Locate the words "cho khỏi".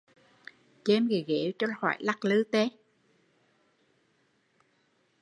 1.59-1.97